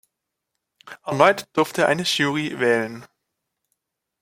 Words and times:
Erneut 1.05 1.45
durfte 1.53 1.85
eine 1.85 2.01
Jury 2.05 2.59
wählen. 2.59 3.05